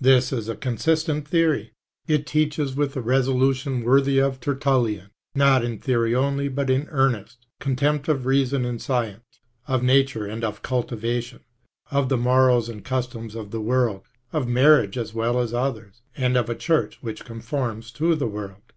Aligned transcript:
This 0.00 0.32
is 0.32 0.48
a 0.48 0.56
consistent 0.56 1.30
theoi^. 1.30 1.72
It 2.06 2.26
teaches 2.26 2.74
with 2.74 2.96
a 2.96 3.02
resolution 3.02 3.82
worthy 3.82 4.18
of 4.18 4.40
TertuUian, 4.40 5.10
not 5.34 5.62
in 5.62 5.78
theory 5.78 6.14
only 6.14 6.48
but 6.48 6.70
in 6.70 6.88
earnest, 6.88 7.46
contempt 7.60 8.08
of 8.08 8.24
reason 8.24 8.64
and 8.64 8.80
science, 8.80 9.40
of 9.68 9.82
nature 9.82 10.24
and 10.24 10.42
of 10.42 10.62
cultivation, 10.62 11.40
of 11.90 12.08
the 12.08 12.16
morals 12.16 12.70
and 12.70 12.82
customs 12.82 13.34
of 13.34 13.50
the 13.50 13.60
world 13.60 14.06
(of 14.32 14.48
marriage 14.48 14.96
as 14.96 15.12
well 15.12 15.38
as 15.38 15.52
others), 15.52 16.00
and 16.16 16.38
of 16.38 16.48
a 16.48 16.54
Church 16.54 17.02
which 17.02 17.26
conforms 17.26 17.90
to 17.90 18.14
the 18.14 18.26
world. 18.26 18.72